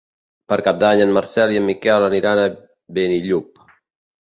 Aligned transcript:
Per 0.53 0.57
Cap 0.67 0.79
d'Any 0.83 1.01
en 1.05 1.13
Marcel 1.17 1.53
i 1.57 1.61
en 1.61 1.67
Miquel 1.69 2.07
aniran 2.09 2.43
a 2.47 2.49
Benillup. 2.99 3.65